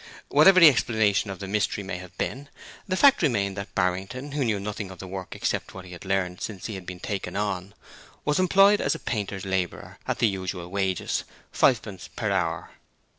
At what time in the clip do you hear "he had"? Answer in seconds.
5.85-6.05, 6.65-6.87